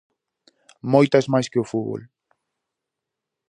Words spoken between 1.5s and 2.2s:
que o fútbol.